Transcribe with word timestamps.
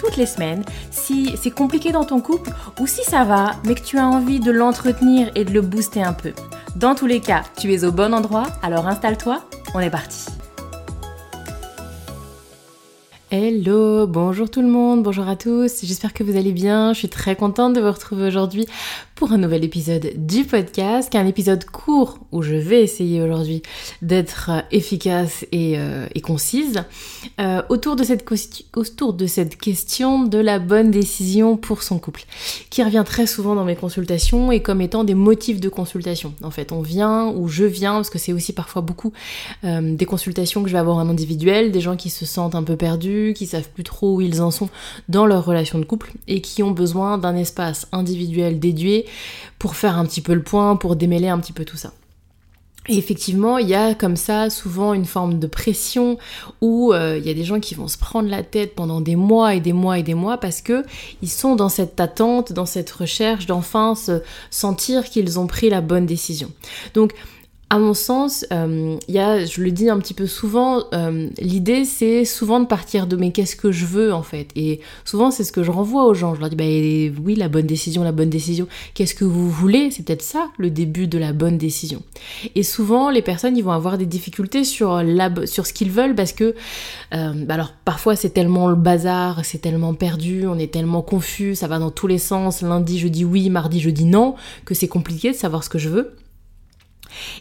toutes 0.00 0.16
les 0.16 0.26
semaines 0.26 0.64
si 0.90 1.36
c'est 1.40 1.50
compliqué 1.50 1.92
dans 1.92 2.04
ton 2.04 2.20
couple 2.20 2.50
ou 2.80 2.86
si 2.86 3.04
ça 3.04 3.24
va, 3.24 3.52
mais 3.64 3.74
que 3.74 3.82
tu 3.82 3.98
as 3.98 4.06
envie 4.06 4.40
de 4.40 4.50
l'entretenir 4.50 5.30
et 5.34 5.44
de 5.44 5.52
le 5.52 5.60
booster 5.60 6.02
un 6.02 6.14
peu. 6.14 6.32
Dans 6.76 6.94
tous 6.94 7.06
les 7.06 7.20
cas, 7.20 7.42
tu 7.58 7.72
es 7.72 7.84
au 7.84 7.92
bon 7.92 8.14
endroit, 8.14 8.46
alors 8.62 8.86
installe-toi, 8.86 9.44
on 9.74 9.80
est 9.80 9.90
parti. 9.90 10.26
Hello, 13.32 14.08
bonjour 14.08 14.50
tout 14.50 14.60
le 14.60 14.66
monde, 14.66 15.04
bonjour 15.04 15.28
à 15.28 15.36
tous, 15.36 15.84
j'espère 15.84 16.12
que 16.12 16.24
vous 16.24 16.36
allez 16.36 16.50
bien, 16.50 16.92
je 16.92 16.98
suis 16.98 17.08
très 17.08 17.36
contente 17.36 17.74
de 17.74 17.80
vous 17.80 17.92
retrouver 17.92 18.26
aujourd'hui 18.26 18.66
pour 19.20 19.32
un 19.32 19.36
nouvel 19.36 19.64
épisode 19.64 20.12
du 20.16 20.46
podcast, 20.46 21.14
un 21.14 21.26
épisode 21.26 21.66
court 21.66 22.20
où 22.32 22.40
je 22.40 22.54
vais 22.54 22.82
essayer 22.82 23.20
aujourd'hui 23.20 23.60
d'être 24.00 24.50
efficace 24.70 25.44
et, 25.52 25.74
euh, 25.76 26.06
concise 26.22 26.84
euh, 27.38 27.60
autour, 27.68 27.96
de 27.96 28.02
cette 29.26 29.56
question 29.58 30.24
de 30.24 30.38
la 30.38 30.58
bonne 30.58 30.90
décision 30.90 31.58
pour 31.58 31.82
son 31.82 31.98
couple, 31.98 32.24
qui 32.70 32.82
revient 32.82 33.02
très 33.04 33.26
souvent 33.26 33.54
dans 33.54 33.64
mes 33.66 33.76
consultations 33.76 34.52
et 34.52 34.62
comme 34.62 34.80
étant 34.80 35.04
des 35.04 35.14
motifs 35.14 35.60
de 35.60 35.68
consultation. 35.68 36.32
En 36.42 36.50
fait, 36.50 36.72
on 36.72 36.80
vient 36.80 37.28
ou 37.28 37.48
je 37.48 37.64
viens, 37.64 37.96
parce 37.96 38.08
que 38.08 38.18
c'est 38.18 38.32
aussi 38.32 38.54
parfois 38.54 38.80
beaucoup 38.80 39.12
euh, 39.64 39.94
des 39.94 40.06
consultations 40.06 40.62
que 40.62 40.68
je 40.68 40.72
vais 40.72 40.78
avoir 40.78 40.96
en 40.96 41.10
individuel, 41.10 41.72
des 41.72 41.82
gens 41.82 41.96
qui 41.96 42.08
se 42.08 42.24
sentent 42.24 42.54
un 42.54 42.62
peu 42.62 42.76
perdus, 42.76 43.34
qui 43.36 43.44
savent 43.44 43.68
plus 43.68 43.84
trop 43.84 44.16
où 44.16 44.20
ils 44.22 44.40
en 44.40 44.50
sont 44.50 44.70
dans 45.10 45.26
leur 45.26 45.44
relation 45.44 45.78
de 45.78 45.84
couple 45.84 46.12
et 46.26 46.40
qui 46.40 46.62
ont 46.62 46.70
besoin 46.70 47.18
d'un 47.18 47.36
espace 47.36 47.86
individuel 47.92 48.58
dédié 48.58 49.04
pour 49.58 49.76
faire 49.76 49.98
un 49.98 50.04
petit 50.04 50.20
peu 50.20 50.34
le 50.34 50.42
point, 50.42 50.76
pour 50.76 50.96
démêler 50.96 51.28
un 51.28 51.38
petit 51.38 51.52
peu 51.52 51.64
tout 51.64 51.76
ça. 51.76 51.92
Et 52.88 52.96
effectivement, 52.96 53.58
il 53.58 53.68
y 53.68 53.74
a 53.74 53.94
comme 53.94 54.16
ça 54.16 54.48
souvent 54.48 54.94
une 54.94 55.04
forme 55.04 55.38
de 55.38 55.46
pression 55.46 56.16
où 56.62 56.92
euh, 56.92 57.18
il 57.18 57.26
y 57.26 57.30
a 57.30 57.34
des 57.34 57.44
gens 57.44 57.60
qui 57.60 57.74
vont 57.74 57.88
se 57.88 57.98
prendre 57.98 58.30
la 58.30 58.42
tête 58.42 58.74
pendant 58.74 59.02
des 59.02 59.16
mois 59.16 59.54
et 59.54 59.60
des 59.60 59.74
mois 59.74 59.98
et 59.98 60.02
des 60.02 60.14
mois 60.14 60.38
parce 60.38 60.62
que 60.62 60.84
ils 61.20 61.28
sont 61.28 61.56
dans 61.56 61.68
cette 61.68 62.00
attente, 62.00 62.54
dans 62.54 62.64
cette 62.64 62.90
recherche 62.90 63.44
d'enfin 63.44 63.94
se 63.94 64.22
sentir 64.50 65.04
qu'ils 65.04 65.38
ont 65.38 65.46
pris 65.46 65.68
la 65.68 65.82
bonne 65.82 66.06
décision. 66.06 66.50
Donc 66.94 67.12
à 67.72 67.78
mon 67.78 67.94
sens, 67.94 68.44
euh, 68.52 68.96
y 69.06 69.20
a, 69.20 69.44
je 69.44 69.62
le 69.62 69.70
dis 69.70 69.88
un 69.88 70.00
petit 70.00 70.12
peu 70.12 70.26
souvent, 70.26 70.82
euh, 70.92 71.28
l'idée 71.38 71.84
c'est 71.84 72.24
souvent 72.24 72.58
de 72.58 72.66
partir 72.66 73.06
de 73.06 73.14
mais 73.14 73.30
qu'est-ce 73.30 73.54
que 73.54 73.70
je 73.70 73.86
veux 73.86 74.12
en 74.12 74.24
fait? 74.24 74.48
Et 74.56 74.80
souvent 75.04 75.30
c'est 75.30 75.44
ce 75.44 75.52
que 75.52 75.62
je 75.62 75.70
renvoie 75.70 76.06
aux 76.06 76.14
gens. 76.14 76.34
Je 76.34 76.40
leur 76.40 76.50
dis 76.50 76.56
bah 76.56 76.64
oui 77.22 77.36
la 77.36 77.48
bonne 77.48 77.66
décision, 77.66 78.02
la 78.02 78.10
bonne 78.10 78.28
décision. 78.28 78.66
Qu'est-ce 78.94 79.14
que 79.14 79.24
vous 79.24 79.48
voulez? 79.48 79.92
C'est 79.92 80.04
peut-être 80.04 80.22
ça 80.22 80.50
le 80.58 80.68
début 80.68 81.06
de 81.06 81.16
la 81.16 81.32
bonne 81.32 81.58
décision. 81.58 82.02
Et 82.56 82.64
souvent 82.64 83.08
les 83.08 83.22
personnes 83.22 83.56
ils 83.56 83.62
vont 83.62 83.70
avoir 83.70 83.98
des 83.98 84.06
difficultés 84.06 84.64
sur 84.64 85.04
la, 85.04 85.30
sur 85.46 85.64
ce 85.64 85.72
qu'ils 85.72 85.92
veulent 85.92 86.16
parce 86.16 86.32
que 86.32 86.56
euh, 87.14 87.32
bah 87.46 87.54
alors 87.54 87.72
parfois 87.84 88.16
c'est 88.16 88.30
tellement 88.30 88.68
le 88.68 88.74
bazar, 88.74 89.44
c'est 89.44 89.58
tellement 89.58 89.94
perdu, 89.94 90.44
on 90.48 90.58
est 90.58 90.72
tellement 90.72 91.02
confus, 91.02 91.54
ça 91.54 91.68
va 91.68 91.78
dans 91.78 91.92
tous 91.92 92.08
les 92.08 92.18
sens. 92.18 92.62
Lundi 92.62 92.98
je 92.98 93.06
dis 93.06 93.24
oui, 93.24 93.48
mardi 93.48 93.78
je 93.78 93.90
dis 93.90 94.06
non, 94.06 94.34
que 94.64 94.74
c'est 94.74 94.88
compliqué 94.88 95.30
de 95.30 95.36
savoir 95.36 95.62
ce 95.62 95.68
que 95.68 95.78
je 95.78 95.88
veux. 95.88 96.16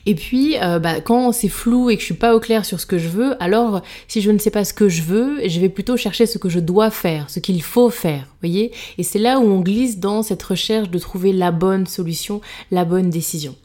Et 0.05 0.15
puis, 0.15 0.57
euh, 0.61 0.79
bah, 0.79 1.01
quand 1.01 1.31
c'est 1.31 1.49
flou 1.49 1.89
et 1.89 1.95
que 1.95 2.01
je 2.01 2.05
suis 2.05 2.13
pas 2.13 2.35
au 2.35 2.39
clair 2.39 2.65
sur 2.65 2.79
ce 2.79 2.85
que 2.85 2.97
je 2.97 3.09
veux, 3.09 3.41
alors 3.41 3.81
si 4.07 4.21
je 4.21 4.31
ne 4.31 4.37
sais 4.37 4.51
pas 4.51 4.63
ce 4.63 4.73
que 4.73 4.89
je 4.89 5.03
veux, 5.03 5.47
je 5.47 5.59
vais 5.59 5.69
plutôt 5.69 5.97
chercher 5.97 6.25
ce 6.25 6.37
que 6.37 6.49
je 6.49 6.59
dois 6.59 6.91
faire, 6.91 7.29
ce 7.29 7.39
qu'il 7.39 7.61
faut 7.61 7.89
faire, 7.89 8.25
voyez 8.41 8.71
Et 8.97 9.03
c'est 9.03 9.19
là 9.19 9.39
où 9.39 9.43
on 9.43 9.61
glisse 9.61 9.99
dans 9.99 10.23
cette 10.23 10.43
recherche 10.43 10.89
de 10.89 10.99
trouver 10.99 11.33
la 11.33 11.51
bonne 11.51 11.87
solution, 11.87 12.41
la 12.71 12.85
bonne 12.85 13.09
décision. 13.09 13.55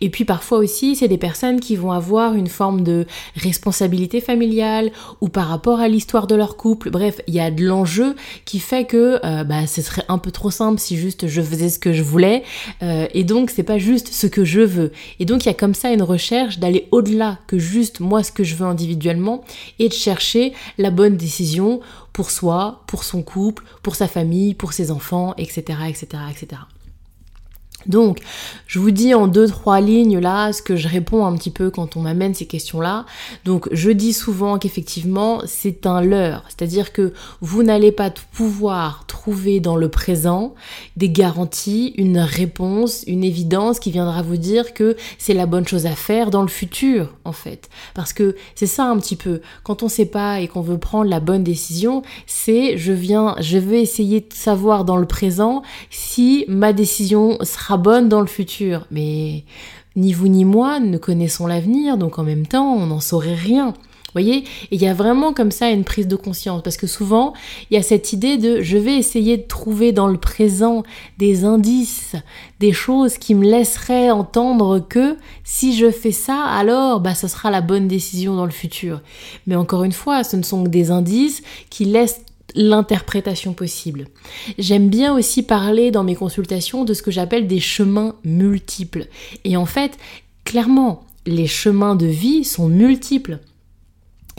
Et 0.00 0.10
puis 0.10 0.24
parfois 0.24 0.58
aussi, 0.58 0.96
c'est 0.96 1.08
des 1.08 1.18
personnes 1.18 1.60
qui 1.60 1.76
vont 1.76 1.92
avoir 1.92 2.34
une 2.34 2.48
forme 2.48 2.82
de 2.82 3.06
responsabilité 3.36 4.20
familiale 4.20 4.90
ou 5.20 5.28
par 5.28 5.48
rapport 5.48 5.80
à 5.80 5.88
l'histoire 5.88 6.26
de 6.26 6.34
leur 6.34 6.56
couple. 6.56 6.90
Bref, 6.90 7.20
il 7.26 7.34
y 7.34 7.40
a 7.40 7.50
de 7.50 7.64
l'enjeu 7.64 8.14
qui 8.44 8.58
fait 8.58 8.84
que 8.84 9.20
euh, 9.24 9.44
bah, 9.44 9.66
ce 9.66 9.82
serait 9.82 10.04
un 10.08 10.18
peu 10.18 10.30
trop 10.30 10.50
simple 10.50 10.78
si 10.80 10.96
juste 10.96 11.26
je 11.26 11.42
faisais 11.42 11.68
ce 11.68 11.78
que 11.78 11.92
je 11.92 12.02
voulais. 12.02 12.42
Euh, 12.82 13.06
et 13.14 13.24
donc, 13.24 13.50
c'est 13.50 13.62
pas 13.62 13.78
juste 13.78 14.08
ce 14.08 14.26
que 14.26 14.44
je 14.44 14.60
veux. 14.60 14.92
Et 15.20 15.24
donc, 15.24 15.44
il 15.44 15.46
y 15.46 15.50
a 15.50 15.54
comme 15.54 15.74
ça 15.74 15.92
une 15.92 16.02
recherche 16.02 16.58
d'aller 16.58 16.88
au-delà 16.90 17.38
que 17.46 17.58
juste 17.58 18.00
moi 18.00 18.22
ce 18.22 18.32
que 18.32 18.44
je 18.44 18.54
veux 18.54 18.66
individuellement 18.66 19.44
et 19.78 19.88
de 19.88 19.94
chercher 19.94 20.52
la 20.78 20.90
bonne 20.90 21.16
décision 21.16 21.80
pour 22.12 22.30
soi, 22.30 22.82
pour 22.86 23.04
son 23.04 23.22
couple, 23.22 23.64
pour 23.82 23.94
sa 23.96 24.08
famille, 24.08 24.54
pour 24.54 24.72
ses 24.72 24.90
enfants, 24.90 25.34
etc., 25.38 25.78
etc., 25.88 26.06
etc. 26.30 26.62
Donc, 27.86 28.18
je 28.66 28.78
vous 28.78 28.90
dis 28.90 29.14
en 29.14 29.26
deux, 29.26 29.46
trois 29.46 29.80
lignes 29.80 30.18
là 30.18 30.52
ce 30.52 30.62
que 30.62 30.76
je 30.76 30.88
réponds 30.88 31.24
un 31.24 31.36
petit 31.36 31.50
peu 31.50 31.70
quand 31.70 31.96
on 31.96 32.00
m'amène 32.00 32.34
ces 32.34 32.46
questions-là. 32.46 33.06
Donc, 33.44 33.68
je 33.72 33.90
dis 33.90 34.12
souvent 34.12 34.58
qu'effectivement, 34.58 35.42
c'est 35.46 35.86
un 35.86 36.00
leurre. 36.00 36.44
C'est-à-dire 36.48 36.92
que 36.92 37.12
vous 37.40 37.62
n'allez 37.62 37.92
pas 37.92 38.10
pouvoir 38.32 39.06
trouver 39.06 39.60
dans 39.60 39.76
le 39.76 39.88
présent 39.88 40.54
des 40.96 41.10
garanties, 41.10 41.94
une 41.96 42.18
réponse, 42.18 43.04
une 43.06 43.24
évidence 43.24 43.78
qui 43.78 43.90
viendra 43.90 44.22
vous 44.22 44.36
dire 44.36 44.74
que 44.74 44.96
c'est 45.18 45.34
la 45.34 45.46
bonne 45.46 45.66
chose 45.66 45.86
à 45.86 45.94
faire 45.94 46.30
dans 46.30 46.42
le 46.42 46.48
futur, 46.48 47.14
en 47.24 47.32
fait. 47.32 47.68
Parce 47.94 48.12
que 48.12 48.36
c'est 48.54 48.66
ça 48.66 48.84
un 48.84 48.98
petit 48.98 49.16
peu. 49.16 49.40
Quand 49.64 49.82
on 49.82 49.88
sait 49.88 50.06
pas 50.06 50.40
et 50.40 50.48
qu'on 50.48 50.60
veut 50.60 50.78
prendre 50.78 51.08
la 51.10 51.20
bonne 51.20 51.44
décision, 51.44 52.02
c'est 52.26 52.76
je 52.76 52.92
viens, 52.92 53.36
je 53.40 53.58
vais 53.58 53.80
essayer 53.80 54.20
de 54.20 54.32
savoir 54.32 54.84
dans 54.84 54.96
le 54.96 55.06
présent 55.06 55.62
si 55.90 56.44
ma 56.48 56.72
décision 56.72 57.38
sera 57.42 57.71
bonne 57.76 58.08
dans 58.08 58.20
le 58.20 58.26
futur. 58.26 58.86
Mais 58.90 59.44
ni 59.96 60.12
vous 60.12 60.28
ni 60.28 60.44
moi 60.44 60.80
ne 60.80 60.98
connaissons 60.98 61.46
l'avenir, 61.46 61.98
donc 61.98 62.18
en 62.18 62.22
même 62.22 62.46
temps, 62.46 62.74
on 62.74 62.86
n'en 62.86 63.00
saurait 63.00 63.34
rien. 63.34 63.74
voyez? 64.14 64.44
Il 64.70 64.80
y 64.80 64.86
a 64.86 64.94
vraiment 64.94 65.32
comme 65.34 65.50
ça 65.50 65.70
une 65.70 65.84
prise 65.84 66.08
de 66.08 66.16
conscience, 66.16 66.62
parce 66.62 66.76
que 66.76 66.86
souvent, 66.86 67.34
il 67.70 67.74
y 67.74 67.76
a 67.76 67.82
cette 67.82 68.12
idée 68.12 68.38
de 68.38 68.62
je 68.62 68.78
vais 68.78 68.96
essayer 68.96 69.36
de 69.36 69.42
trouver 69.42 69.92
dans 69.92 70.08
le 70.08 70.18
présent 70.18 70.82
des 71.18 71.44
indices, 71.44 72.14
des 72.60 72.72
choses 72.72 73.18
qui 73.18 73.34
me 73.34 73.44
laisseraient 73.44 74.10
entendre 74.10 74.78
que 74.80 75.16
si 75.44 75.76
je 75.76 75.90
fais 75.90 76.12
ça, 76.12 76.44
alors 76.44 77.00
bah, 77.00 77.14
ce 77.14 77.28
sera 77.28 77.50
la 77.50 77.60
bonne 77.60 77.88
décision 77.88 78.34
dans 78.34 78.46
le 78.46 78.50
futur. 78.50 79.02
Mais 79.46 79.56
encore 79.56 79.84
une 79.84 79.92
fois, 79.92 80.24
ce 80.24 80.36
ne 80.36 80.42
sont 80.42 80.64
que 80.64 80.68
des 80.68 80.90
indices 80.90 81.42
qui 81.68 81.84
laissent 81.84 82.22
l'interprétation 82.54 83.52
possible. 83.52 84.08
J'aime 84.58 84.88
bien 84.88 85.14
aussi 85.14 85.42
parler 85.42 85.90
dans 85.90 86.04
mes 86.04 86.14
consultations 86.14 86.84
de 86.84 86.94
ce 86.94 87.02
que 87.02 87.10
j'appelle 87.10 87.46
des 87.46 87.60
chemins 87.60 88.16
multiples. 88.24 89.06
Et 89.44 89.56
en 89.56 89.66
fait, 89.66 89.98
clairement, 90.44 91.04
les 91.26 91.46
chemins 91.46 91.94
de 91.94 92.06
vie 92.06 92.44
sont 92.44 92.68
multiples. 92.68 93.38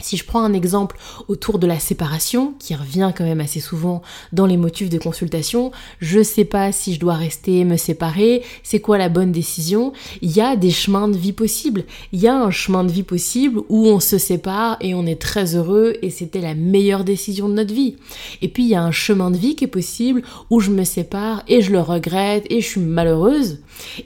Si 0.04 0.18
je 0.18 0.26
prends 0.26 0.44
un 0.44 0.52
exemple 0.52 0.98
autour 1.28 1.58
de 1.58 1.66
la 1.66 1.78
séparation, 1.78 2.52
qui 2.58 2.74
revient 2.74 3.10
quand 3.16 3.24
même 3.24 3.40
assez 3.40 3.58
souvent 3.58 4.02
dans 4.34 4.44
les 4.44 4.58
motifs 4.58 4.90
de 4.90 4.98
consultation, 4.98 5.72
je 5.98 6.22
sais 6.22 6.44
pas 6.44 6.72
si 6.72 6.92
je 6.92 7.00
dois 7.00 7.14
rester, 7.14 7.64
me 7.64 7.78
séparer, 7.78 8.42
c'est 8.62 8.80
quoi 8.80 8.98
la 8.98 9.08
bonne 9.08 9.32
décision, 9.32 9.94
il 10.20 10.30
y 10.30 10.42
a 10.42 10.56
des 10.56 10.70
chemins 10.70 11.08
de 11.08 11.16
vie 11.16 11.32
possibles. 11.32 11.84
Il 12.12 12.20
y 12.20 12.28
a 12.28 12.36
un 12.36 12.50
chemin 12.50 12.84
de 12.84 12.92
vie 12.92 13.02
possible 13.02 13.62
où 13.70 13.86
on 13.86 13.98
se 13.98 14.18
sépare 14.18 14.76
et 14.82 14.92
on 14.92 15.06
est 15.06 15.18
très 15.18 15.56
heureux 15.56 15.94
et 16.02 16.10
c'était 16.10 16.42
la 16.42 16.54
meilleure 16.54 17.04
décision 17.04 17.48
de 17.48 17.54
notre 17.54 17.72
vie. 17.72 17.96
Et 18.42 18.48
puis 18.48 18.64
il 18.64 18.68
y 18.68 18.74
a 18.74 18.82
un 18.82 18.92
chemin 18.92 19.30
de 19.30 19.38
vie 19.38 19.56
qui 19.56 19.64
est 19.64 19.68
possible 19.68 20.20
où 20.50 20.60
je 20.60 20.70
me 20.70 20.84
sépare 20.84 21.44
et 21.48 21.62
je 21.62 21.72
le 21.72 21.80
regrette 21.80 22.44
et 22.50 22.60
je 22.60 22.66
suis 22.66 22.80
malheureuse. 22.82 23.60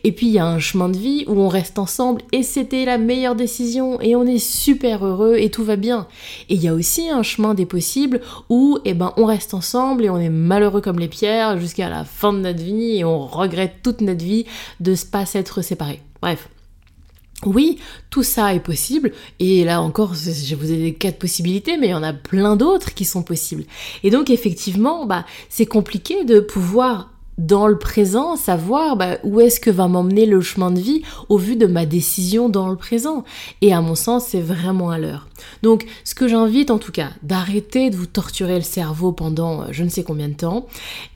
Et 0.05 0.13
puis 0.13 0.29
il 0.29 0.33
y 0.33 0.39
a 0.39 0.47
un 0.47 0.61
chemin 0.61 0.91
de 0.91 0.97
vie 0.97 1.25
où 1.27 1.41
on 1.41 1.49
reste 1.49 1.81
ensemble 1.81 2.23
et 2.31 2.45
c'était 2.45 2.85
la 2.85 2.99
meilleure 2.99 3.35
décision 3.35 4.01
et 4.01 4.15
on 4.15 4.25
est 4.25 4.39
super 4.39 5.05
heureux 5.05 5.35
et 5.39 5.51
tout 5.51 5.65
va 5.65 5.75
bien. 5.75 5.88
Et 6.49 6.55
il 6.55 6.63
y 6.63 6.69
a 6.69 6.75
aussi 6.75 7.09
un 7.09 7.23
chemin 7.23 7.55
des 7.55 7.67
possibles 7.67 8.21
où 8.49 8.79
eh 8.85 8.95
ben, 8.95 9.13
on 9.17 9.25
reste 9.25 9.55
ensemble 9.55 10.05
et 10.05 10.11
on 10.11 10.19
est 10.19 10.31
malheureux 10.31 10.81
comme 10.81 10.99
les 10.99 11.09
pierres 11.09 11.59
jusqu'à 11.59 11.89
la 11.89 12.05
fin 12.05 12.33
de 12.33 12.39
notre 12.39 12.63
vie 12.63 12.99
et 12.99 13.05
on 13.05 13.27
regrette 13.27 13.77
toute 13.83 14.01
notre 14.01 14.25
vie 14.25 14.47
de 14.81 14.93
ne 14.93 15.11
pas 15.11 15.27
s'être 15.27 15.63
séparés. 15.63 16.03
Bref. 16.21 16.49
Oui, 17.47 17.79
tout 18.11 18.25
ça 18.25 18.53
est 18.53 18.61
possible, 18.61 19.13
et 19.39 19.63
là 19.63 19.81
encore, 19.81 20.15
je 20.15 20.57
vous 20.57 20.73
ai 20.73 20.77
des 20.77 20.95
quatre 20.95 21.21
possibilités, 21.21 21.77
mais 21.77 21.87
il 21.87 21.91
y 21.91 21.95
en 21.95 22.03
a 22.03 22.13
plein 22.13 22.57
d'autres 22.57 22.95
qui 22.95 23.05
sont 23.05 23.23
possibles. 23.23 23.63
Et 24.03 24.11
donc 24.11 24.29
effectivement, 24.29 25.07
bah, 25.07 25.25
c'est 25.49 25.67
compliqué 25.67 26.25
de 26.25 26.41
pouvoir 26.41 27.13
dans 27.39 27.67
le 27.69 27.79
présent, 27.79 28.37
savoir 28.37 28.97
bah, 28.97 29.19
où 29.23 29.41
est-ce 29.41 29.61
que 29.61 29.71
va 29.71 29.89
m'emmener 29.89 30.27
le 30.27 30.41
chemin 30.41 30.71
de 30.71 30.81
vie 30.81 31.03
au 31.29 31.39
vu 31.39 31.57
de 31.57 31.67
ma 31.67 31.87
décision 31.87 32.49
dans 32.49 32.69
le 32.69 32.77
présent. 32.77 33.25
Et 33.63 33.73
à 33.73 33.81
mon 33.81 33.95
sens, 33.95 34.27
c'est 34.27 34.41
vraiment 34.41 34.91
à 34.91 34.99
l'heure. 34.99 35.29
Donc, 35.63 35.87
ce 36.05 36.15
que 36.15 36.29
j'invite 36.29 36.71
en 36.71 36.79
tout 36.79 36.93
cas, 36.93 37.11
d'arrêter 37.23 37.91
de 37.91 37.97
vous 37.97 38.07
torturer 38.07 38.57
le 38.57 38.63
cerveau 38.63 39.13
pendant 39.13 39.63
euh, 39.63 39.67
je 39.71 39.85
ne 39.85 39.89
sais 39.89 40.03
combien 40.03 40.29
de 40.29 40.35
temps. 40.35 40.67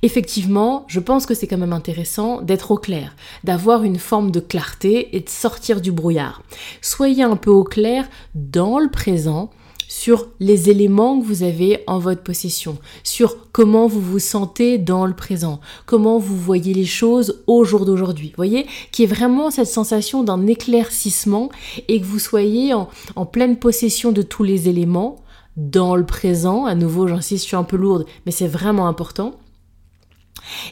Effectivement, 0.02 0.84
je 0.88 1.00
pense 1.00 1.26
que 1.26 1.34
c'est 1.34 1.46
quand 1.46 1.58
même 1.58 1.72
intéressant 1.72 2.40
d'être 2.40 2.70
au 2.70 2.78
clair, 2.78 3.16
d'avoir 3.44 3.82
une 3.82 3.98
forme 3.98 4.30
de 4.30 4.40
clarté 4.40 5.16
et 5.16 5.20
de 5.20 5.28
sortir 5.28 5.80
du 5.80 5.92
brouillard. 5.92 6.42
Soyez 6.80 7.24
un 7.24 7.36
peu 7.36 7.50
au 7.50 7.64
clair 7.64 8.08
dans 8.34 8.78
le 8.78 8.90
présent 8.90 9.50
sur 9.92 10.28
les 10.40 10.70
éléments 10.70 11.20
que 11.20 11.26
vous 11.26 11.42
avez 11.42 11.80
en 11.86 11.98
votre 11.98 12.22
possession, 12.22 12.78
sur 13.04 13.50
comment 13.52 13.86
vous 13.86 14.00
vous 14.00 14.18
sentez 14.18 14.78
dans 14.78 15.04
le 15.04 15.14
présent, 15.14 15.60
comment 15.84 16.18
vous 16.18 16.34
voyez 16.36 16.72
les 16.72 16.86
choses 16.86 17.42
au 17.46 17.64
jour 17.64 17.84
d'aujourd'hui. 17.84 18.32
Voyez, 18.34 18.66
qui 18.90 19.02
est 19.02 19.06
vraiment 19.06 19.50
cette 19.50 19.68
sensation 19.68 20.24
d'un 20.24 20.46
éclaircissement 20.46 21.50
et 21.88 22.00
que 22.00 22.06
vous 22.06 22.18
soyez 22.18 22.72
en, 22.72 22.88
en 23.16 23.26
pleine 23.26 23.58
possession 23.58 24.12
de 24.12 24.22
tous 24.22 24.44
les 24.44 24.70
éléments 24.70 25.16
dans 25.58 25.94
le 25.94 26.06
présent. 26.06 26.64
À 26.64 26.74
nouveau, 26.74 27.06
j'insiste, 27.06 27.44
je 27.44 27.48
suis 27.48 27.56
un 27.56 27.62
peu 27.62 27.76
lourde, 27.76 28.06
mais 28.24 28.32
c'est 28.32 28.48
vraiment 28.48 28.88
important. 28.88 29.34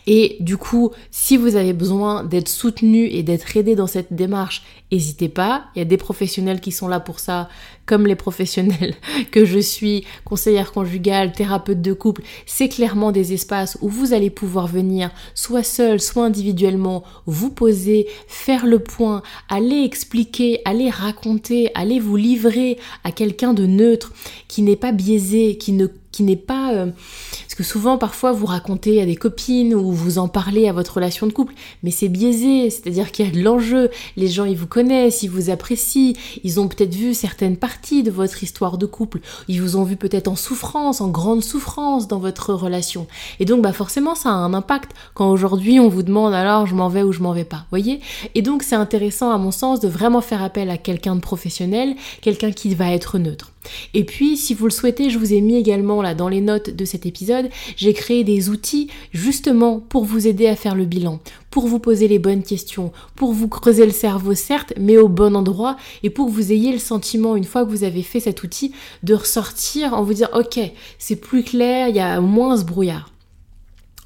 Et 0.07 0.37
du 0.41 0.57
coup, 0.57 0.91
si 1.11 1.37
vous 1.37 1.57
avez 1.57 1.73
besoin 1.73 2.25
d'être 2.25 2.49
soutenu 2.49 3.07
et 3.07 3.23
d'être 3.23 3.57
aidé 3.57 3.75
dans 3.75 3.87
cette 3.87 4.13
démarche, 4.13 4.63
n'hésitez 4.91 5.29
pas. 5.29 5.65
Il 5.75 5.79
y 5.79 5.83
a 5.83 5.85
des 5.85 5.97
professionnels 5.97 6.61
qui 6.61 6.73
sont 6.73 6.89
là 6.89 7.01
pour 7.01 7.19
ça, 7.19 7.49
comme 7.91 8.07
les 8.07 8.15
professionnels 8.15 8.95
que 9.33 9.45
je 9.45 9.59
suis, 9.59 10.05
conseillère 10.25 10.71
conjugale, 10.71 11.33
thérapeute 11.33 11.83
de 11.83 11.93
couple. 11.93 12.23
C'est 12.47 12.69
clairement 12.69 13.11
des 13.11 13.33
espaces 13.33 13.77
où 13.81 13.89
vous 13.89 14.13
allez 14.13 14.31
pouvoir 14.31 14.69
venir, 14.69 15.11
soit 15.35 15.65
seul, 15.65 16.01
soit 16.01 16.25
individuellement, 16.25 17.03
vous 17.27 17.51
poser, 17.51 18.07
faire 18.29 18.65
le 18.65 18.79
point, 18.79 19.23
aller 19.49 19.83
expliquer, 19.83 20.61
aller 20.65 20.89
raconter, 20.89 21.73
aller 21.75 21.99
vous 21.99 22.15
livrer 22.15 22.79
à 23.03 23.11
quelqu'un 23.11 23.55
de 23.55 23.67
neutre, 23.67 24.13
qui 24.47 24.63
n'est 24.63 24.77
pas 24.77 24.93
biaisé, 24.93 25.59
qui 25.59 25.73
ne 25.73 25.89
qui 26.13 26.23
n'est 26.23 26.37
pas... 26.37 26.75
Euh, 26.75 26.87
parce 27.43 27.55
que 27.55 27.63
souvent, 27.63 27.99
parfois, 27.99 28.33
vous 28.33 28.47
racontez 28.47 29.01
à 29.01 29.07
des 29.07 29.17
copines 29.17 29.75
ou 29.75 29.93
vous 29.93 30.19
en 30.19 30.29
parlez 30.29 30.69
à 30.69 30.73
votre 30.73 30.95
relation 30.95 31.27
de 31.27 31.33
couple, 31.33 31.55
mais 31.83 31.91
c'est 31.91 32.09
biaisé, 32.09 32.71
c'est-à-dire 32.71 33.13
qu'il 33.13 33.27
y 33.27 33.29
a 33.29 33.33
de 33.33 33.41
l'enjeu. 33.41 33.91
Les 34.17 34.29
gens, 34.29 34.45
ils 34.45 34.57
vous 34.57 34.67
connaissent, 34.67 35.23
ils 35.23 35.31
vous 35.31 35.51
apprécient, 35.51 36.15
ils 36.45 36.61
ont 36.61 36.69
peut-être 36.69 36.95
vu 36.95 37.15
certaines 37.15 37.57
parties 37.57 37.80
de 37.81 38.11
votre 38.11 38.43
histoire 38.43 38.79
de 38.79 38.87
couple, 38.87 39.21
ils 39.49 39.61
vous 39.61 39.77
ont 39.77 39.85
vu 39.85 39.97
peut-être 39.97 40.29
en 40.29 40.37
souffrance, 40.37 41.01
en 41.01 41.09
grande 41.09 41.43
souffrance 41.43 42.09
dans 42.09 42.19
votre 42.19 42.53
relation. 42.53 43.07
Et 43.39 43.45
donc, 43.45 43.63
bah 43.63 43.73
forcément, 43.73 44.15
ça 44.15 44.29
a 44.29 44.33
un 44.33 44.55
impact 44.55 44.93
quand 45.15 45.31
aujourd'hui, 45.31 45.81
on 45.81 45.89
vous 45.89 46.03
demande 46.03 46.35
alors, 46.35 46.67
je 46.67 46.75
m'en 46.75 46.89
vais 46.89 47.03
ou 47.03 47.13
je 47.13 47.21
m'en 47.21 47.33
vais 47.33 47.45
pas, 47.45 47.65
voyez? 47.71 48.01
Et 48.35 48.43
donc, 48.43 48.63
c'est 48.63 48.77
intéressant, 48.77 49.31
à 49.31 49.39
mon 49.39 49.51
sens, 49.51 49.81
de 49.81 49.89
vraiment 49.89 50.21
faire 50.21 50.43
appel 50.43 50.71
à 50.71 50.77
quelqu'un 50.77 51.17
de 51.17 51.21
professionnel, 51.21 51.95
quelqu'un 52.21 52.53
qui 52.53 52.75
va 52.75 52.93
être 52.93 53.19
neutre. 53.19 53.53
Et 53.95 54.05
puis, 54.05 54.37
si 54.37 54.55
vous 54.55 54.67
le 54.67 54.71
souhaitez, 54.71 55.11
je 55.11 55.19
vous 55.19 55.33
ai 55.33 55.41
mis 55.41 55.57
également 55.57 56.03
là 56.03 56.15
dans 56.15 56.29
les 56.29 56.41
notes 56.41 56.71
de 56.71 56.85
cet 56.85 57.07
épisode, 57.07 57.49
j'ai 57.77 57.93
créé 57.93 58.25
des 58.25 58.49
outils 58.49 58.89
justement 59.13 59.81
pour 59.81 60.05
vous 60.05 60.27
aider 60.27 60.47
à 60.47 60.57
faire 60.57 60.75
le 60.75 60.85
bilan, 60.85 61.21
pour 61.51 61.67
vous 61.67 61.79
poser 61.79 62.09
les 62.09 62.19
bonnes 62.19 62.43
questions, 62.43 62.93
pour 63.17 63.33
vous 63.33 63.49
creuser 63.49 63.87
le 63.87 63.93
cerveau 63.93 64.35
certes, 64.35 64.73
mais 64.79 64.97
au 64.97 65.09
bon 65.09 65.35
endroit, 65.35 65.77
et 66.03 66.11
pour 66.11 66.27
que 66.27 66.33
vous 66.33 66.53
ayez 66.53 66.73
le 66.73 66.79
sentiment, 66.79 67.37
une 67.37 67.45
fois 67.45 67.65
que 67.65 67.71
vous 67.71 67.85
avez 67.85 68.03
fait 68.03 68.21
cet 68.21 68.43
outil, 68.43 68.73
de 69.03 69.15
ressortir 69.15 69.95
en 69.95 70.03
vous 70.03 70.15
dire, 70.15 70.31
ok, 70.35 70.61
c'est 70.99 71.17
plus 71.17 71.45
clair, 71.45 71.89
il 71.89 71.97
y 71.97 72.01
a 72.01 72.21
moins 72.21 72.57
ce 72.57 72.65
brouillard. 72.65 73.11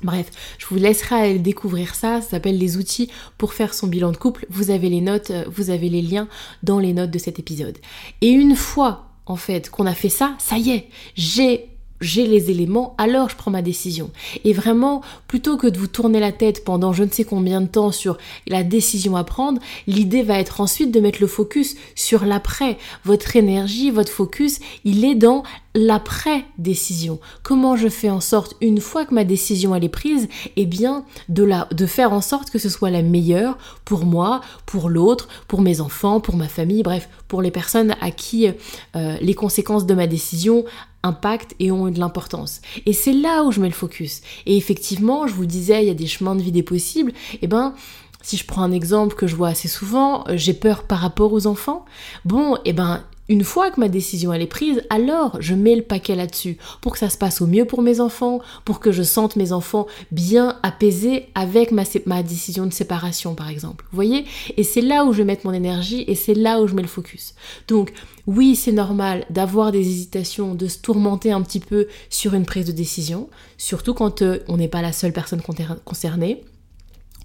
Bref, 0.03 0.31
je 0.59 0.67
vous 0.67 0.77
laisserai 0.77 1.39
découvrir 1.39 1.95
ça, 1.95 2.21
ça 2.21 2.31
s'appelle 2.31 2.59
les 2.59 2.77
outils 2.77 3.11
pour 3.39 3.55
faire 3.55 3.73
son 3.73 3.87
bilan 3.87 4.13
de 4.13 4.19
couple. 4.19 4.47
Vous 4.51 4.71
avez 4.71 4.91
les 4.91 5.01
notes, 5.01 5.33
vous 5.47 5.71
avez 5.71 5.89
les 5.89 6.03
liens 6.03 6.29
dans 6.63 6.79
les 6.79 6.93
notes 6.93 7.11
de 7.11 7.19
cet 7.19 7.39
épisode. 7.39 7.79
Et 8.21 8.29
une 8.29 8.55
fois 8.55 9.09
en 9.27 9.37
fait, 9.37 9.71
qu'on 9.71 9.87
a 9.87 9.95
fait 9.95 10.11
ça, 10.11 10.35
ça 10.39 10.59
y 10.59 10.71
est, 10.71 10.89
j'ai 11.15 11.74
j'ai 12.01 12.27
les 12.27 12.51
éléments, 12.51 12.95
alors 12.99 13.29
je 13.29 13.37
prends 13.37 13.51
ma 13.51 13.63
décision. 13.63 14.11
Et 14.45 14.53
vraiment, 14.53 15.03
plutôt 15.29 15.57
que 15.57 15.67
de 15.67 15.79
vous 15.79 15.87
tourner 15.87 16.21
la 16.21 16.33
tête 16.33 16.65
pendant 16.65 16.93
je 16.93 17.05
ne 17.05 17.11
sais 17.11 17.25
combien 17.25 17.61
de 17.61 17.67
temps 17.67 17.93
sur 17.93 18.19
la 18.47 18.63
décision 18.63 19.17
à 19.17 19.25
prendre, 19.25 19.61
l'idée 19.87 20.23
va 20.23 20.39
être 20.39 20.61
ensuite 20.61 20.91
de 20.91 21.01
mettre 21.01 21.21
le 21.21 21.27
focus 21.27 21.77
sur 21.95 22.25
l'après. 22.25 22.79
Votre 23.05 23.37
énergie, 23.37 23.91
votre 23.91 24.13
focus, 24.13 24.61
il 24.85 25.05
est 25.05 25.15
dans 25.15 25.43
l'après-décision. 25.75 27.19
Comment 27.43 27.77
je 27.77 27.89
fais 27.89 28.11
en 28.11 28.21
sorte, 28.21 28.55
une 28.61 28.81
fois 28.81 29.05
que 29.05 29.15
ma 29.15 29.25
décision 29.25 29.75
elle 29.75 29.85
est 29.85 29.89
prise, 29.89 30.29
eh 30.57 30.67
bien, 30.67 31.05
de, 31.29 31.43
la, 31.43 31.69
de 31.73 31.87
faire 31.87 32.13
en 32.13 32.21
sorte 32.21 32.51
que 32.51 32.59
ce 32.59 32.69
soit 32.69 32.91
la 32.91 33.03
meilleure 33.03 33.59
pour 33.85 34.07
moi, 34.07 34.41
pour 34.67 34.89
l'autre, 34.89 35.29
pour 35.49 35.61
mes 35.61 35.81
enfants, 35.81 36.21
pour 36.21 36.37
ma 36.37 36.49
famille, 36.49 36.83
bref, 36.83 37.09
pour 37.29 37.43
les 37.43 37.51
personnes 37.51 37.97
à 38.01 38.11
qui 38.11 38.49
euh, 38.97 39.17
les 39.21 39.35
conséquences 39.35 39.87
de 39.87 39.95
ma 39.95 40.07
décision 40.07 40.65
impactent 41.03 41.55
et 41.59 41.71
ont 41.71 41.91
de 41.91 41.99
l'importance. 41.99 42.61
Et 42.87 42.93
c'est 42.93 43.13
là 43.13 43.45
où 43.45 43.53
je 43.53 43.61
mets 43.61 43.69
le 43.69 43.75
focus. 43.75 44.23
Et 44.47 44.57
effectivement, 44.57 45.27
je 45.27 45.35
vous 45.35 45.47
disais, 45.47 45.83
il 45.83 45.89
y 45.89 45.91
a 45.91 45.95
des 45.95 46.07
chemins 46.07 46.35
de 46.35 46.43
vie 46.43 46.53
des 46.53 46.63
possibles. 46.63 47.13
Eh 47.43 47.47
ben, 47.47 47.75
si 48.23 48.39
je 48.39 48.47
prends 48.47 48.63
un 48.63 48.73
exemple 48.73 49.15
que 49.15 49.27
je 49.27 49.37
vois 49.37 49.49
assez 49.49 49.69
souvent, 49.69 50.25
euh, 50.29 50.37
j'ai 50.37 50.55
peur 50.55 50.85
par 50.85 51.01
rapport 51.01 51.33
aux 51.33 51.47
enfants. 51.47 51.85
Bon, 52.25 52.57
eh 52.65 52.73
ben, 52.73 53.03
une 53.29 53.45
fois 53.45 53.71
que 53.71 53.81
ma 53.81 53.89
décision 53.89 54.33
elle 54.33 54.43
est 54.43 54.47
prise, 54.47 54.83
alors 54.91 55.37
je 55.41 55.55
mets 55.55 55.77
le 55.77 55.83
paquet 55.83 56.15
là-dessus 56.15 56.59
pour 56.81 56.93
que 56.93 56.99
ça 56.99 57.11
se 57.11 57.19
passe 57.19 57.41
au 57.41 57.47
mieux 57.47 57.65
pour 57.65 57.83
mes 57.83 58.01
enfants, 58.01 58.41
pour 58.65 58.81
que 58.81 58.93
je 58.93 59.03
sente 59.03 59.37
mes 59.37 59.53
enfants 59.53 59.87
bien 60.11 60.59
apaisés 60.63 61.27
avec 61.35 61.71
ma, 61.73 61.85
décision 62.23 62.67
de 62.67 62.73
séparation 62.73 63.35
par 63.35 63.49
exemple. 63.49 63.85
Vous 63.91 63.97
voyez? 63.97 64.25
Et 64.57 64.63
c'est 64.63 64.81
là 64.81 65.05
où 65.05 65.13
je 65.13 65.23
vais 65.23 65.35
mon 65.45 65.53
énergie 65.53 66.05
et 66.07 66.15
c'est 66.15 66.35
là 66.35 66.61
où 66.61 66.67
je 66.67 66.75
mets 66.75 66.83
le 66.83 66.89
focus. 66.89 67.35
Donc 67.69 67.93
oui, 68.27 68.57
c'est 68.57 68.73
normal 68.73 69.27
d'avoir 69.31 69.73
des 69.73 69.81
hésitations, 69.81 70.55
de 70.55 70.69
se 70.69 70.79
tourmenter 70.79 71.33
un 71.33 71.43
petit 71.43 71.61
peu 71.61 71.89
sur 72.11 72.35
une 72.35 72.47
prise 72.47 72.67
de 72.67 72.73
décision, 72.73 73.29
surtout 73.59 73.95
quand 73.95 74.23
euh, 74.23 74.39
on 74.49 74.57
n'est 74.57 74.69
pas 74.69 74.83
la 74.83 74.93
seule 74.93 75.13
personne 75.13 75.43
concernée. 75.85 76.43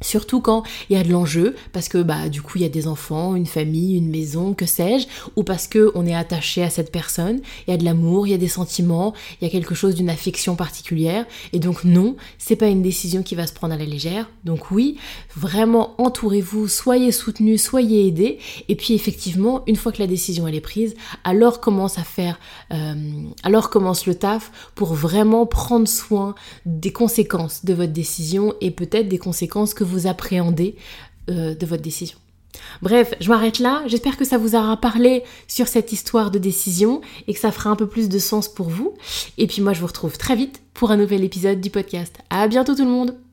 Surtout 0.02 0.40
quand 0.40 0.64
il 0.90 0.98
y 0.98 1.00
a 1.00 1.04
de 1.04 1.12
l'enjeu, 1.12 1.56
parce 1.74 1.90
que 1.90 1.98
bah 1.98 2.30
du 2.30 2.42
coup 2.42 2.58
il 2.58 2.62
y 2.62 2.66
a 2.66 2.70
des 2.70 2.88
enfants, 2.88 3.36
une 3.36 3.46
famille, 3.46 3.98
une 3.98 4.10
maison, 4.10 4.54
que 4.54 4.66
sais-je, 4.66 5.08
ou 5.36 5.44
parce 5.44 5.68
que 5.68 5.92
on 5.96 6.06
est 6.06 6.16
attaché 6.16 6.64
à 6.64 6.70
cette 6.70 6.92
personne, 6.92 7.42
il 7.68 7.72
y 7.72 7.74
a 7.74 7.78
de 7.78 7.84
l'amour, 7.84 8.26
il 8.26 8.32
y 8.32 8.34
a 8.34 8.38
des 8.38 8.48
sentiments, 8.48 9.14
il 9.42 9.46
y 9.46 9.48
a 9.48 9.52
quelque 9.52 9.76
chose 9.76 9.96
d'une 9.96 10.10
affection 10.10 10.56
particulière, 10.56 11.26
et 11.52 11.60
donc 11.60 11.84
non, 11.84 12.16
c'est 12.38 12.56
pas 12.56 12.68
une 12.68 12.82
décision 12.82 13.24
qui 13.24 13.36
va 13.36 13.46
se 13.46 13.54
prendre 13.54 13.74
à 13.74 13.78
la 13.78 13.86
légère. 13.86 14.30
Donc 14.46 14.72
oui, 14.72 14.98
vraiment 15.36 15.96
entourez-vous, 16.02 16.68
soyez 16.68 17.12
soutenus, 17.12 17.62
soyez 17.62 18.08
aidés, 18.08 18.40
et 18.70 18.76
puis 18.76 18.94
effectivement, 18.94 19.64
une 19.68 19.76
fois 19.76 19.92
que 19.92 20.00
la 20.00 20.08
décision 20.08 20.48
elle 20.48 20.56
est 20.56 20.62
prise, 20.62 20.96
alors 21.24 21.60
commence 21.60 21.98
à 21.98 22.04
faire, 22.04 22.40
euh, 22.74 22.94
alors 23.44 23.70
commence 23.70 24.06
le 24.06 24.16
taf 24.16 24.52
pour 24.76 24.94
vraiment 24.94 25.46
prendre 25.46 25.88
soin 25.88 26.36
des 26.66 26.94
conséquences 26.94 27.66
de 27.66 27.74
votre 27.74 27.92
décision 27.92 28.54
et 28.62 28.72
peut-être 28.72 29.10
des 29.10 29.18
conséquences 29.18 29.74
que 29.74 29.84
vous 29.90 30.08
appréhendez 30.08 30.76
euh, 31.30 31.56
de 31.56 31.66
votre 31.66 31.84
décision. 31.84 32.18
Bref, 32.82 33.14
je 33.20 33.30
m'arrête 33.30 33.60
là. 33.60 33.84
J'espère 33.88 34.18
que 34.18 34.26
ça 34.26 34.38
vous 34.38 34.56
aura 34.56 34.78
parlé 34.78 35.24
sur 35.48 35.68
cette 35.68 35.92
histoire 35.92 36.32
de 36.32 36.40
décision 36.40 37.02
et 37.28 37.34
que 37.34 37.40
ça 37.40 37.52
fera 37.52 37.70
un 37.70 37.76
peu 37.76 37.88
plus 37.88 38.10
de 38.10 38.20
sens 38.20 38.48
pour 38.48 38.70
vous. 38.70 38.94
Et 39.38 39.48
puis 39.48 39.62
moi, 39.62 39.74
je 39.74 39.82
vous 39.82 39.88
retrouve 39.88 40.18
très 40.18 40.36
vite 40.36 40.62
pour 40.74 40.92
un 40.92 40.98
nouvel 40.98 41.24
épisode 41.24 41.62
du 41.62 41.70
podcast. 41.70 42.16
À 42.30 42.48
bientôt 42.48 42.76
tout 42.76 42.86
le 42.86 42.92
monde! 42.92 43.29